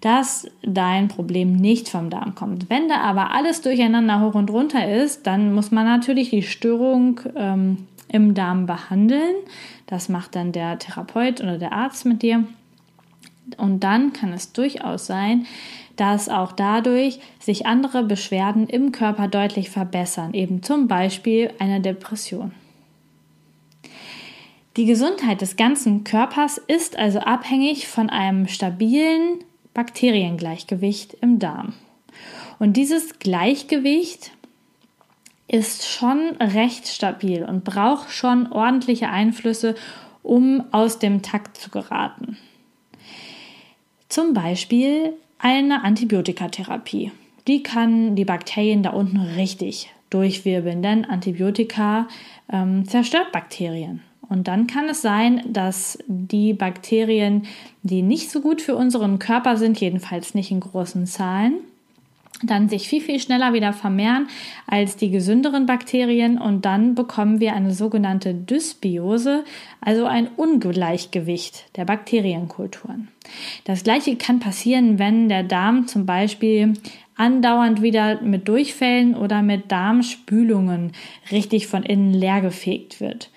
dass 0.00 0.48
dein 0.62 1.08
Problem 1.08 1.54
nicht 1.54 1.90
vom 1.90 2.08
Darm 2.08 2.34
kommt. 2.34 2.70
Wenn 2.70 2.88
da 2.88 2.96
aber 3.02 3.32
alles 3.32 3.60
durcheinander 3.60 4.20
hoch 4.20 4.34
und 4.34 4.50
runter 4.50 4.90
ist, 4.90 5.26
dann 5.26 5.54
muss 5.54 5.70
man 5.70 5.84
natürlich 5.84 6.30
die 6.30 6.42
Störung 6.42 7.20
ähm, 7.36 7.86
im 8.08 8.34
Darm 8.34 8.66
behandeln. 8.66 9.34
Das 9.86 10.08
macht 10.08 10.34
dann 10.34 10.52
der 10.52 10.78
Therapeut 10.78 11.40
oder 11.40 11.58
der 11.58 11.72
Arzt 11.72 12.06
mit 12.06 12.22
dir. 12.22 12.44
Und 13.58 13.80
dann 13.84 14.12
kann 14.12 14.32
es 14.32 14.52
durchaus 14.52 15.06
sein, 15.06 15.46
dass 15.96 16.28
auch 16.28 16.52
dadurch 16.52 17.18
sich 17.40 17.66
andere 17.66 18.04
Beschwerden 18.04 18.68
im 18.68 18.92
Körper 18.92 19.28
deutlich 19.28 19.70
verbessern, 19.70 20.34
eben 20.34 20.62
zum 20.62 20.88
Beispiel 20.88 21.50
eine 21.58 21.80
Depression. 21.80 22.52
Die 24.76 24.84
Gesundheit 24.84 25.40
des 25.40 25.56
ganzen 25.56 26.04
Körpers 26.04 26.58
ist 26.58 26.98
also 26.98 27.20
abhängig 27.20 27.88
von 27.88 28.10
einem 28.10 28.46
stabilen 28.46 29.38
Bakteriengleichgewicht 29.72 31.14
im 31.22 31.38
Darm. 31.38 31.72
Und 32.58 32.76
dieses 32.76 33.18
Gleichgewicht 33.18 34.32
ist 35.48 35.86
schon 35.86 36.36
recht 36.40 36.88
stabil 36.88 37.44
und 37.44 37.64
braucht 37.64 38.10
schon 38.10 38.52
ordentliche 38.52 39.08
Einflüsse, 39.08 39.76
um 40.22 40.64
aus 40.72 40.98
dem 40.98 41.22
Takt 41.22 41.56
zu 41.56 41.70
geraten. 41.70 42.36
Zum 44.08 44.34
Beispiel 44.34 45.12
eine 45.38 45.84
Antibiotikatherapie. 45.84 47.12
Die 47.46 47.62
kann 47.62 48.16
die 48.16 48.24
Bakterien 48.24 48.82
da 48.82 48.90
unten 48.90 49.18
richtig 49.18 49.90
durchwirbeln, 50.10 50.82
denn 50.82 51.04
Antibiotika 51.04 52.08
ähm, 52.52 52.86
zerstört 52.88 53.32
Bakterien. 53.32 54.02
Und 54.28 54.48
dann 54.48 54.66
kann 54.66 54.88
es 54.88 55.02
sein, 55.02 55.42
dass 55.46 55.98
die 56.08 56.52
Bakterien, 56.52 57.46
die 57.82 58.02
nicht 58.02 58.30
so 58.30 58.40
gut 58.40 58.60
für 58.60 58.74
unseren 58.74 59.18
Körper 59.18 59.56
sind, 59.56 59.80
jedenfalls 59.80 60.34
nicht 60.34 60.50
in 60.50 60.60
großen 60.60 61.06
Zahlen, 61.06 61.60
dann 62.42 62.68
sich 62.68 62.88
viel, 62.88 63.00
viel 63.00 63.20
schneller 63.20 63.52
wieder 63.52 63.72
vermehren 63.72 64.28
als 64.66 64.96
die 64.96 65.10
gesünderen 65.10 65.66
Bakterien 65.66 66.38
und 66.38 66.64
dann 66.64 66.94
bekommen 66.94 67.40
wir 67.40 67.54
eine 67.54 67.72
sogenannte 67.72 68.34
Dysbiose, 68.34 69.44
also 69.80 70.06
ein 70.06 70.28
Ungleichgewicht 70.36 71.76
der 71.76 71.84
Bakterienkulturen. 71.84 73.08
Das 73.64 73.84
gleiche 73.84 74.16
kann 74.16 74.40
passieren, 74.40 74.98
wenn 74.98 75.28
der 75.28 75.42
Darm 75.42 75.86
zum 75.86 76.06
Beispiel 76.06 76.74
andauernd 77.16 77.82
wieder 77.82 78.20
mit 78.20 78.46
Durchfällen 78.48 79.14
oder 79.14 79.42
mit 79.42 79.72
Darmspülungen 79.72 80.92
richtig 81.30 81.66
von 81.66 81.82
innen 81.82 82.12
leergefegt 82.12 83.00
wird 83.00 83.30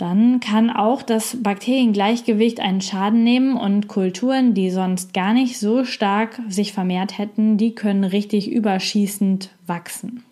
dann 0.00 0.40
kann 0.40 0.70
auch 0.70 1.02
das 1.02 1.42
Bakteriengleichgewicht 1.42 2.58
einen 2.58 2.80
Schaden 2.80 3.22
nehmen 3.22 3.56
und 3.56 3.86
Kulturen, 3.86 4.54
die 4.54 4.70
sonst 4.70 5.12
gar 5.12 5.34
nicht 5.34 5.58
so 5.58 5.84
stark 5.84 6.40
sich 6.48 6.72
vermehrt 6.72 7.18
hätten, 7.18 7.58
die 7.58 7.74
können 7.74 8.04
richtig 8.04 8.50
überschießend 8.50 9.50
wachsen. 9.66 10.24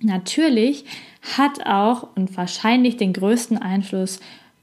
Natürlich 0.00 0.86
hat 1.36 1.66
auch 1.66 2.08
und 2.16 2.34
wahrscheinlich 2.38 2.96
den 2.96 3.12
größten 3.12 3.58
Einfluss 3.58 4.18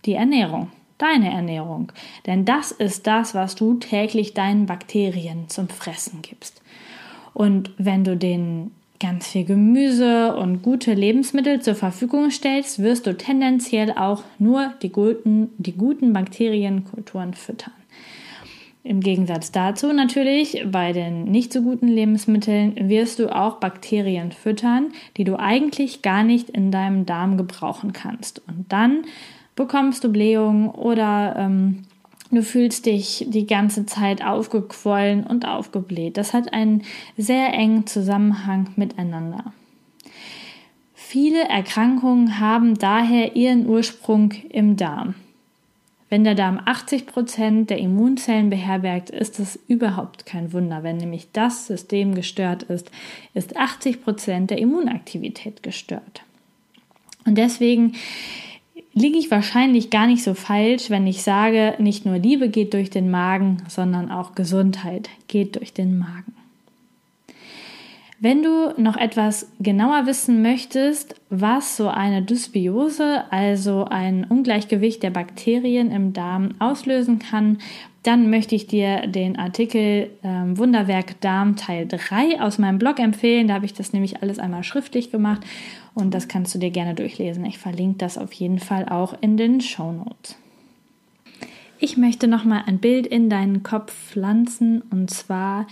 die 0.06 0.14
Ernährung, 0.14 0.72
deine 0.98 1.32
Ernährung. 1.32 1.92
Denn 2.26 2.44
das 2.44 2.72
ist 2.72 3.06
das, 3.06 3.36
was 3.36 3.54
du 3.54 3.76
täglich 3.76 4.34
deinen 4.34 4.66
Bakterien 4.66 5.48
zum 5.48 5.70
Fressen 5.70 6.24
gibst. 6.24 6.64
Und 7.36 7.70
wenn 7.78 8.04
du 8.04 8.18
den 8.18 8.72
ganz 9.00 9.28
viel 9.28 9.46
Gemüse 9.46 10.36
und 10.36 10.62
gute 10.64 10.94
Lebensmittel 10.94 11.62
zur 11.62 11.76
Verfügung 11.76 12.32
stellst, 12.32 12.82
wirst 12.82 13.06
du 13.06 13.16
tendenziell 13.16 13.92
auch 13.92 14.24
nur 14.40 14.74
die 14.82 14.92
guten, 14.92 15.50
die 15.58 15.74
guten 15.74 16.14
Bakterienkulturen 16.14 17.34
füttern. 17.34 17.74
Im 18.84 19.02
Gegensatz 19.02 19.52
dazu 19.52 19.92
natürlich, 19.92 20.66
bei 20.72 20.94
den 20.94 21.26
nicht 21.26 21.52
so 21.52 21.62
guten 21.62 21.90
Lebensmitteln 21.90 22.90
wirst 22.90 23.20
du 23.20 23.36
auch 23.36 23.56
Bakterien 23.58 24.32
füttern, 24.32 24.94
die 25.18 25.26
du 25.26 25.38
eigentlich 25.38 26.02
gar 26.02 26.24
nicht 26.24 26.50
in 26.50 26.72
deinem 26.72 27.06
Darm 27.06 27.36
gebrauchen 27.36 27.92
kannst. 27.92 28.42
Und 28.48 28.66
dann 28.70 29.04
bekommst 29.56 30.06
du 30.06 30.10
Blähungen 30.10 30.70
oder 30.70 31.36
ähm, 31.38 31.84
Du 32.30 32.44
fühlst 32.44 32.86
dich 32.86 33.26
die 33.30 33.48
ganze 33.48 33.86
Zeit 33.86 34.24
aufgequollen 34.24 35.26
und 35.26 35.48
aufgebläht. 35.48 36.18
Das 36.18 36.34
hat 36.34 36.52
einen 36.54 36.84
sehr 37.16 37.54
engen 37.54 37.88
Zusammenhang 37.88 38.70
miteinander. 38.76 39.54
Viele 40.94 41.48
Erkrankungen 41.48 42.40
haben 42.40 42.78
daher 42.78 43.36
ihren 43.36 43.66
Ursprung 43.66 44.34
im 44.50 44.76
Darm. 44.76 45.16
Wenn 46.10 46.24
der 46.24 46.36
Darm 46.36 46.60
80 46.64 47.06
Prozent 47.06 47.70
der 47.70 47.80
Immunzellen 47.80 48.50
beherbergt, 48.50 49.10
ist 49.10 49.40
es 49.40 49.60
überhaupt 49.68 50.26
kein 50.26 50.54
Wunder. 50.54 50.84
Wenn 50.84 50.98
nämlich 50.98 51.32
das 51.34 51.68
System 51.68 52.16
gestört 52.16 52.64
ist, 52.64 52.92
ist 53.34 53.58
80 53.58 54.04
Prozent 54.04 54.50
der 54.50 54.58
Immunaktivität 54.58 55.64
gestört. 55.64 56.24
Und 57.26 57.38
deswegen 57.38 57.94
liege 58.98 59.20
ich 59.20 59.30
wahrscheinlich 59.30 59.92
gar 59.92 60.08
nicht 60.08 60.24
so 60.24 60.34
falsch, 60.34 60.90
wenn 60.90 61.06
ich 61.06 61.22
sage, 61.22 61.76
nicht 61.78 62.06
nur 62.06 62.18
Liebe 62.18 62.50
geht 62.50 62.74
durch 62.74 62.90
den 62.90 63.12
Magen, 63.12 63.58
sondern 63.68 64.10
auch 64.12 64.34
Gesundheit 64.34 65.10
geht 65.28 65.56
durch 65.56 65.72
den 65.72 66.00
Magen. 66.00 66.34
Wenn 68.20 68.42
du 68.42 68.74
noch 68.78 68.98
etwas 68.98 69.52
genauer 69.60 70.08
wissen 70.08 70.42
möchtest, 70.42 71.14
was 71.30 71.78
so 71.78 71.88
eine 71.88 72.24
Dysbiose, 72.24 73.26
also 73.30 73.86
ein 73.86 74.26
Ungleichgewicht 74.28 75.04
der 75.04 75.12
Bakterien 75.12 75.92
im 75.92 76.14
Darm 76.14 76.56
auslösen 76.58 77.20
kann, 77.20 77.60
dann 78.02 78.32
möchte 78.32 78.56
ich 78.56 78.66
dir 78.66 79.06
den 79.06 79.38
Artikel 79.38 80.10
ähm, 80.24 80.58
Wunderwerk 80.58 81.22
Darm 81.22 81.58
Teil 81.58 81.88
3 81.88 82.42
aus 82.42 82.58
meinem 82.58 82.80
Blog 82.80 83.00
empfehlen. 83.00 83.50
Da 83.50 83.54
habe 83.54 83.66
ich 83.66 83.74
das 83.74 83.94
nämlich 83.94 84.24
alles 84.24 84.40
einmal 84.40 84.64
schriftlich 84.64 85.12
gemacht 85.12 85.42
und 85.98 86.14
das 86.14 86.28
kannst 86.28 86.54
du 86.54 86.60
dir 86.60 86.70
gerne 86.70 86.94
durchlesen. 86.94 87.44
Ich 87.46 87.58
verlinke 87.58 87.98
das 87.98 88.18
auf 88.18 88.32
jeden 88.34 88.60
Fall 88.60 88.88
auch 88.88 89.16
in 89.20 89.36
den 89.36 89.62
Show 89.62 89.92
Notes. 89.92 90.36
Ich 91.80 91.98
möchte 91.98 92.28
noch 92.28 92.44
mal 92.44 92.64
ein 92.66 92.78
Bild 92.78 93.08
in 93.08 93.30
deinen 93.30 93.64
Kopf 93.64 93.94
pflanzen 93.94 94.84
und 94.92 95.10
zwar 95.10 95.68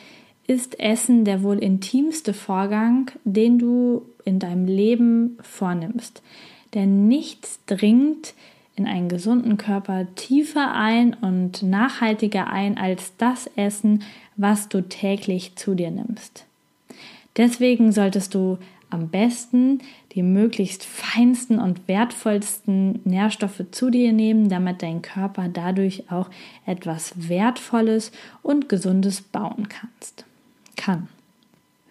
ist 0.47 0.79
Essen 0.79 1.25
der 1.25 1.43
wohl 1.43 1.59
intimste 1.59 2.33
Vorgang, 2.33 3.11
den 3.23 3.59
du 3.59 4.03
in 4.23 4.39
deinem 4.39 4.65
Leben 4.65 5.37
vornimmst. 5.41 6.21
Denn 6.73 7.07
nichts 7.07 7.59
dringt 7.65 8.33
in 8.75 8.87
einen 8.87 9.09
gesunden 9.09 9.57
Körper 9.57 10.07
tiefer 10.15 10.73
ein 10.73 11.13
und 11.13 11.63
nachhaltiger 11.63 12.47
ein 12.47 12.77
als 12.77 13.13
das 13.17 13.47
Essen, 13.55 14.03
was 14.35 14.69
du 14.69 14.81
täglich 14.81 15.55
zu 15.55 15.75
dir 15.75 15.91
nimmst. 15.91 16.45
Deswegen 17.37 17.91
solltest 17.91 18.33
du 18.33 18.57
am 18.89 19.09
besten 19.09 19.79
die 20.15 20.23
möglichst 20.23 20.85
feinsten 20.85 21.59
und 21.59 21.87
wertvollsten 21.87 23.01
Nährstoffe 23.03 23.63
zu 23.71 23.89
dir 23.89 24.13
nehmen, 24.13 24.47
damit 24.47 24.81
dein 24.81 25.01
Körper 25.01 25.49
dadurch 25.49 26.09
auch 26.09 26.29
etwas 26.65 27.13
Wertvolles 27.29 28.11
und 28.41 28.69
Gesundes 28.69 29.21
bauen 29.21 29.67
kannst. 29.67 30.25
Kann. 30.77 31.09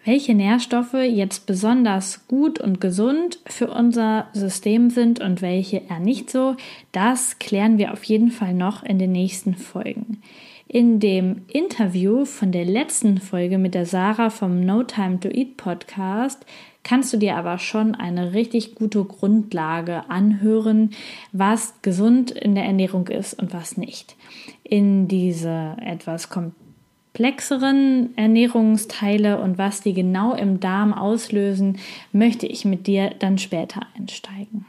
Welche 0.05 0.35
Nährstoffe 0.35 0.93
jetzt 0.93 1.47
besonders 1.47 2.27
gut 2.27 2.59
und 2.59 2.79
gesund 2.79 3.39
für 3.47 3.71
unser 3.71 4.27
System 4.33 4.91
sind 4.91 5.19
und 5.19 5.41
welche 5.41 5.77
eher 5.77 5.99
nicht 5.99 6.29
so, 6.29 6.55
das 6.91 7.39
klären 7.39 7.79
wir 7.79 7.91
auf 7.91 8.03
jeden 8.03 8.29
Fall 8.29 8.53
noch 8.53 8.83
in 8.83 8.99
den 8.99 9.11
nächsten 9.11 9.55
Folgen. 9.55 10.21
In 10.67 10.99
dem 10.99 11.41
Interview 11.51 12.25
von 12.25 12.51
der 12.51 12.65
letzten 12.65 13.19
Folge 13.19 13.57
mit 13.57 13.73
der 13.73 13.87
Sarah 13.87 14.29
vom 14.29 14.63
No 14.63 14.83
Time 14.83 15.19
to 15.19 15.29
Eat 15.29 15.57
Podcast 15.57 16.45
kannst 16.85 17.11
du 17.11 17.17
dir 17.17 17.35
aber 17.35 17.57
schon 17.57 17.95
eine 17.95 18.33
richtig 18.33 18.75
gute 18.75 19.03
Grundlage 19.03 20.09
anhören, 20.09 20.91
was 21.33 21.73
gesund 21.81 22.31
in 22.31 22.55
der 22.55 22.63
Ernährung 22.63 23.07
ist 23.07 23.33
und 23.33 23.53
was 23.53 23.75
nicht. 23.75 24.15
In 24.63 25.09
diese 25.09 25.75
etwas 25.81 26.29
komplexeren 26.29 28.15
Ernährungsteile 28.15 29.41
und 29.41 29.57
was 29.57 29.81
die 29.81 29.93
genau 29.93 30.35
im 30.35 30.59
Darm 30.59 30.93
auslösen, 30.93 31.79
möchte 32.13 32.45
ich 32.45 32.63
mit 32.63 32.85
dir 32.87 33.09
dann 33.17 33.39
später 33.39 33.81
einsteigen. 33.97 34.65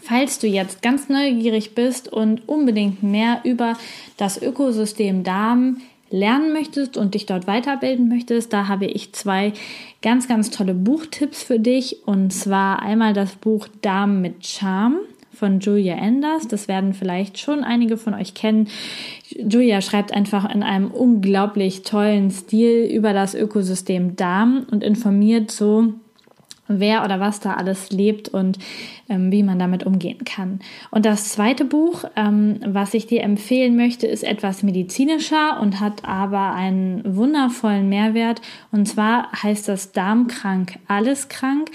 Falls 0.00 0.40
du 0.40 0.48
jetzt 0.48 0.82
ganz 0.82 1.08
neugierig 1.08 1.76
bist 1.76 2.12
und 2.12 2.48
unbedingt 2.48 3.04
mehr 3.04 3.40
über 3.44 3.74
das 4.16 4.42
Ökosystem 4.42 5.22
Darm 5.22 5.80
lernen 6.10 6.52
möchtest 6.52 6.96
und 6.96 7.14
dich 7.14 7.26
dort 7.26 7.46
weiterbilden 7.46 8.08
möchtest, 8.08 8.52
da 8.52 8.68
habe 8.68 8.86
ich 8.86 9.12
zwei 9.12 9.52
ganz, 10.02 10.28
ganz 10.28 10.50
tolle 10.50 10.74
Buchtipps 10.74 11.42
für 11.42 11.58
dich. 11.58 12.06
Und 12.06 12.32
zwar 12.32 12.82
einmal 12.82 13.12
das 13.12 13.34
Buch 13.36 13.68
Damen 13.82 14.20
mit 14.20 14.46
Charme 14.46 14.98
von 15.32 15.60
Julia 15.60 15.96
Enders. 15.96 16.48
Das 16.48 16.68
werden 16.68 16.94
vielleicht 16.94 17.38
schon 17.38 17.62
einige 17.62 17.96
von 17.96 18.14
euch 18.14 18.34
kennen. 18.34 18.68
Julia 19.28 19.80
schreibt 19.80 20.12
einfach 20.12 20.52
in 20.52 20.62
einem 20.62 20.90
unglaublich 20.90 21.82
tollen 21.82 22.30
Stil 22.30 22.84
über 22.84 23.12
das 23.12 23.34
Ökosystem 23.34 24.16
Darm 24.16 24.66
und 24.70 24.82
informiert 24.82 25.50
so 25.50 25.94
wer 26.68 27.04
oder 27.04 27.20
was 27.20 27.40
da 27.40 27.54
alles 27.54 27.90
lebt 27.90 28.28
und 28.28 28.58
ähm, 29.08 29.30
wie 29.30 29.42
man 29.42 29.58
damit 29.58 29.84
umgehen 29.84 30.24
kann. 30.24 30.60
Und 30.90 31.06
das 31.06 31.28
zweite 31.30 31.64
Buch, 31.64 32.04
ähm, 32.16 32.60
was 32.66 32.94
ich 32.94 33.06
dir 33.06 33.22
empfehlen 33.22 33.76
möchte, 33.76 34.06
ist 34.06 34.24
etwas 34.24 34.62
medizinischer 34.62 35.60
und 35.60 35.80
hat 35.80 36.04
aber 36.04 36.52
einen 36.54 37.16
wundervollen 37.16 37.88
Mehrwert. 37.88 38.40
Und 38.72 38.86
zwar 38.86 39.30
heißt 39.42 39.68
das 39.68 39.92
Darmkrank, 39.92 40.78
alles 40.88 41.28
krank 41.28 41.70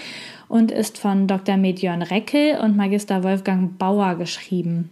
und 0.48 0.70
ist 0.70 0.98
von 0.98 1.26
Dr. 1.26 1.56
Medjörn 1.56 2.02
Reckel 2.02 2.58
und 2.58 2.76
Magister 2.76 3.24
Wolfgang 3.24 3.78
Bauer 3.78 4.16
geschrieben 4.16 4.90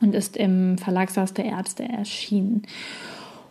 und 0.00 0.14
ist 0.14 0.36
im 0.36 0.78
Verlagshaus 0.78 1.34
der 1.34 1.46
Ärzte 1.46 1.84
erschienen. 1.84 2.62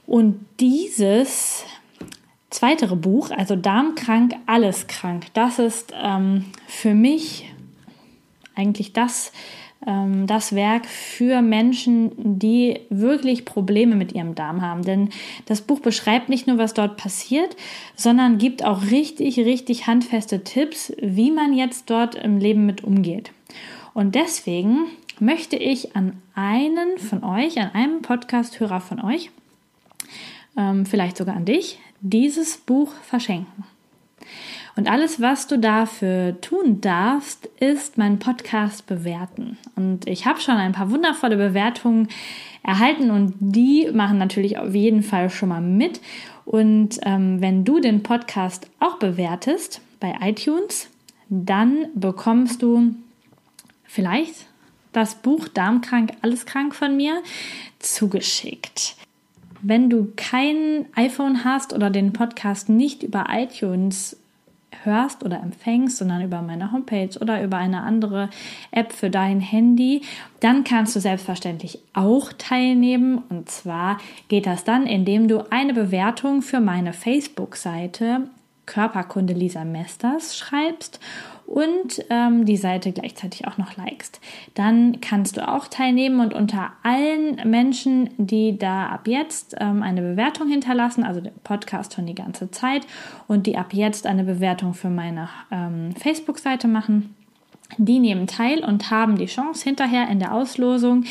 Und 0.08 0.46
dieses 0.60 1.66
zweitere 2.56 2.96
Buch, 2.96 3.32
also 3.32 3.56
Darmkrank, 3.56 4.34
alles 4.46 4.88
krank, 4.88 5.26
das 5.34 5.60
ist 5.60 5.94
ähm, 6.02 6.46
für 6.68 6.94
mich 6.94 7.52
eigentlich 8.56 8.94
das, 8.94 9.34
ähm, 9.86 10.26
das 10.26 10.56
Werk 10.56 10.86
für 10.86 11.42
Menschen, 11.42 12.40
die 12.40 12.80
wirklich 12.90 13.44
Probleme 13.44 13.96
mit 13.96 14.14
ihrem 14.14 14.36
Darm 14.36 14.62
haben. 14.62 14.84
Denn 14.84 15.10
das 15.46 15.62
Buch 15.62 15.82
beschreibt 15.82 16.30
nicht 16.30 16.48
nur, 16.48 16.58
was 16.58 16.74
dort 16.74 16.96
passiert, 16.96 17.58
sondern 17.96 18.38
gibt 18.38 18.64
auch 18.64 18.84
richtig, 18.84 19.38
richtig 19.40 19.88
handfeste 19.88 20.46
Tipps, 20.46 20.94
wie 21.02 21.32
man 21.32 21.54
jetzt 21.54 21.90
dort 21.90 22.16
im 22.16 22.38
Leben 22.38 22.66
mit 22.66 22.86
umgeht. 22.86 23.32
Und 23.94 24.16
deswegen 24.16 24.86
möchte 25.20 25.58
ich 25.58 25.96
an 25.96 26.22
einen 26.34 26.98
von 26.98 27.24
euch, 27.26 27.60
an 27.60 27.72
einem 27.74 28.02
Podcast-Hörer 28.02 28.80
von 28.80 29.02
euch, 29.02 29.30
ähm, 30.58 30.86
vielleicht 30.86 31.18
sogar 31.18 31.36
an 31.36 31.46
dich, 31.46 31.80
dieses 32.02 32.58
Buch 32.58 32.92
verschenken. 33.04 33.64
Und 34.76 34.90
alles, 34.90 35.22
was 35.22 35.48
du 35.48 35.58
dafür 35.58 36.40
tun 36.42 36.82
darfst, 36.82 37.48
ist 37.60 37.98
meinen 37.98 38.20
Podcast 38.20 38.88
bewerten. 38.88 39.58
Und 39.76 40.08
ich 40.08 40.26
habe 40.26 40.42
schon 40.42 40.58
ein 40.58 40.74
paar 40.74 40.92
wundervolle 40.92 41.38
Bewertungen 41.38 42.10
erhalten 42.62 43.10
und 43.12 43.36
die 43.40 43.90
machen 43.94 44.18
natürlich 44.18 44.58
auf 44.58 44.74
jeden 44.74 45.02
Fall 45.02 45.30
schon 45.30 45.50
mal 45.50 45.62
mit. 45.62 46.02
Und 46.44 47.00
ähm, 47.04 47.40
wenn 47.40 47.64
du 47.64 47.80
den 47.80 48.04
Podcast 48.04 48.70
auch 48.80 48.98
bewertest 48.98 49.82
bei 50.00 50.14
iTunes, 50.22 50.90
dann 51.30 51.88
bekommst 51.96 52.62
du 52.62 52.96
vielleicht 53.86 54.48
das 54.92 55.16
Buch 55.16 55.48
Darmkrank, 55.48 56.12
alles 56.22 56.46
krank 56.46 56.76
von 56.76 56.96
mir 56.98 57.22
zugeschickt. 57.80 58.96
Wenn 59.68 59.90
du 59.90 60.14
kein 60.16 60.86
iPhone 60.94 61.44
hast 61.44 61.74
oder 61.74 61.90
den 61.90 62.14
Podcast 62.14 62.70
nicht 62.70 63.02
über 63.02 63.26
iTunes 63.32 64.16
hörst 64.84 65.26
oder 65.26 65.42
empfängst, 65.42 65.98
sondern 65.98 66.22
über 66.22 66.44
meine 66.44 66.72
Homepage 66.72 67.18
oder 67.20 67.42
über 67.42 67.58
eine 67.58 67.82
andere 67.82 68.30
App 68.70 68.94
für 68.94 69.10
dein 69.10 69.40
Handy, 69.40 70.04
dann 70.40 70.64
kannst 70.66 70.96
du 70.96 71.00
selbstverständlich 71.00 71.80
auch 71.94 72.32
teilnehmen. 72.38 73.24
Und 73.30 73.50
zwar 73.50 73.98
geht 74.28 74.46
das 74.46 74.66
dann, 74.66 74.86
indem 74.86 75.28
du 75.28 75.50
eine 75.50 75.74
Bewertung 75.74 76.44
für 76.44 76.60
meine 76.60 76.94
Facebook-Seite 76.94 78.30
Körperkunde 78.68 79.34
Lisa 79.34 79.66
Mesters 79.66 80.38
schreibst 80.38 81.00
und 81.46 82.04
ähm, 82.10 82.46
die 82.46 82.58
Seite 82.58 82.92
gleichzeitig 82.92 83.48
auch 83.48 83.58
noch 83.58 83.78
likest. 83.78 84.20
Dann 84.56 85.00
kannst 85.02 85.38
du 85.38 85.48
auch 85.48 85.68
teilnehmen 85.68 86.20
und 86.20 86.34
unter 86.34 86.72
allen 86.84 87.50
Menschen, 87.50 88.10
die 88.18 88.58
da 88.58 88.88
ab 88.88 89.08
jetzt 89.08 89.56
ähm, 89.60 89.84
eine 89.84 90.02
Bewertung 90.02 90.48
hinterlassen, 90.48 91.04
also 91.04 91.22
den 91.22 91.34
Podcast 91.44 91.94
schon 91.94 92.08
die 92.08 92.16
ganze 92.16 92.52
Zeit 92.52 92.88
und 93.28 93.48
die 93.48 93.58
ab 93.58 93.74
jetzt 93.74 94.08
eine 94.08 94.24
Bewertung 94.24 94.74
für 94.74 94.90
meine 94.90 95.30
ähm, 95.52 95.94
Facebook-Seite 95.96 96.68
machen, 96.68 97.16
die 97.78 98.00
nehmen 98.00 98.28
teil 98.28 98.64
und 98.64 98.92
haben 98.92 99.18
die 99.18 99.26
Chance 99.26 99.64
hinterher 99.64 100.08
in 100.10 100.20
der 100.20 100.34
Auslosung 100.34 101.04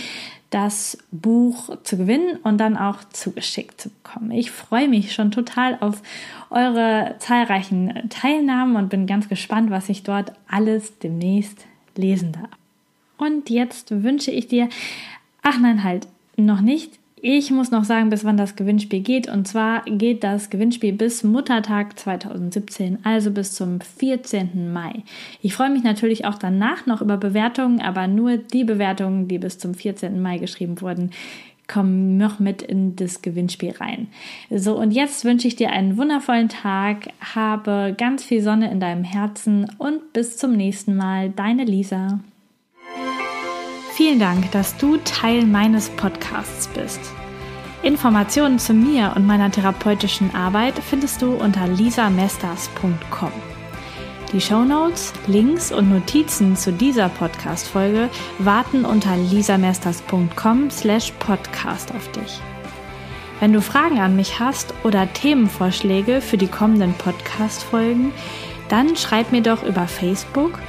das 0.55 0.97
Buch 1.11 1.77
zu 1.83 1.97
gewinnen 1.97 2.37
und 2.45 2.59
dann 2.59 2.77
auch 2.77 3.03
zugeschickt 3.12 3.81
zu 3.81 3.90
bekommen. 3.90 4.31
Ich 4.31 4.53
freue 4.53 4.88
mich 4.88 5.12
schon 5.12 5.33
total 5.33 5.77
auf 5.81 6.01
eure 6.49 7.17
zahlreichen 7.19 8.09
Teilnahmen 8.09 8.77
und 8.77 8.88
bin 8.88 9.09
ganz 9.09 9.29
gespannt, 9.29 9.71
was 9.71 9.88
ich 9.88 10.05
dort 10.05 10.33
alles 10.47 10.97
demnächst 11.01 11.67
lesen 11.97 12.31
darf. 12.33 12.51
Und 13.17 13.51
jetzt 13.51 13.90
wünsche 14.05 14.31
ich 14.31 14.47
dir, 14.47 14.69
ach 15.43 15.59
nein, 15.59 15.83
halt, 15.83 16.07
noch 16.37 16.61
nicht. 16.61 17.01
Ich 17.27 17.51
muss 17.51 17.71
noch 17.71 17.85
sagen, 17.85 18.11
bis 18.11 18.23
wann 18.27 18.37
das 18.37 18.55
Gewinnspiel 18.55 19.01
geht. 19.01 19.31
Und 19.31 19.49
zwar 19.49 19.83
geht 19.87 20.23
das 20.23 20.51
Gewinnspiel 20.51 20.93
bis 20.93 21.25
Muttertag 21.25 21.99
2017, 21.99 22.99
also 23.03 23.31
bis 23.31 23.55
zum 23.55 23.81
14. 23.81 24.71
Mai. 24.71 25.05
Ich 25.41 25.55
freue 25.55 25.71
mich 25.71 25.83
natürlich 25.83 26.27
auch 26.27 26.35
danach 26.35 26.85
noch 26.85 27.01
über 27.01 27.17
Bewertungen, 27.17 27.81
aber 27.81 28.09
nur 28.09 28.37
die 28.37 28.65
Bewertungen, 28.65 29.27
die 29.27 29.39
bis 29.39 29.57
zum 29.57 29.73
14. 29.73 30.21
Mai 30.21 30.37
geschrieben 30.37 30.83
wurden, 30.83 31.13
kommen 31.67 32.19
noch 32.19 32.41
mit 32.41 32.61
in 32.61 32.95
das 32.95 33.23
Gewinnspiel 33.23 33.71
rein. 33.71 34.09
So, 34.51 34.79
und 34.79 34.91
jetzt 34.91 35.25
wünsche 35.25 35.49
ich 35.49 35.57
dir 35.57 35.71
einen 35.71 35.97
wundervollen 35.97 36.51
Tag, 36.51 37.09
habe 37.21 37.95
ganz 37.97 38.23
viel 38.23 38.43
Sonne 38.43 38.71
in 38.71 38.81
deinem 38.81 39.03
Herzen 39.03 39.71
und 39.79 40.13
bis 40.13 40.37
zum 40.37 40.53
nächsten 40.53 40.95
Mal. 40.95 41.31
Deine 41.31 41.65
Lisa. 41.65 42.21
Vielen 44.05 44.19
Dank, 44.19 44.51
dass 44.51 44.77
du 44.77 44.99
Teil 44.99 45.47
meines 45.47 45.88
Podcasts 45.88 46.69
bist. 46.69 47.01
Informationen 47.83 48.59
zu 48.59 48.75
mir 48.75 49.14
und 49.17 49.27
meiner 49.27 49.51
therapeutischen 49.51 50.35
Arbeit 50.35 50.75
findest 50.79 51.23
du 51.23 51.33
unter 51.33 51.67
lisamesters.com. 51.67 53.33
Die 54.31 54.43
Shownotes, 54.43 55.14
Links 55.27 55.73
und 55.73 55.88
Notizen 55.88 56.55
zu 56.55 56.71
dieser 56.71 57.09
Podcast-Folge 57.09 58.11
warten 58.40 58.85
unter 58.85 59.17
lisamesters.com 59.17 60.71
slash 60.71 61.11
podcast 61.19 61.90
auf 61.95 62.12
dich. 62.12 62.40
Wenn 63.40 63.55
du 63.55 63.62
Fragen 63.62 64.01
an 64.01 64.17
mich 64.17 64.38
hast 64.38 64.75
oder 64.85 65.11
Themenvorschläge 65.14 66.21
für 66.21 66.37
die 66.37 66.49
kommenden 66.49 66.93
Podcast-Folgen, 66.93 68.12
dann 68.69 68.97
schreib 68.97 69.33
mir 69.33 69.40
doch 69.40 69.62
über 69.62 69.88
Facebook– 69.88 70.59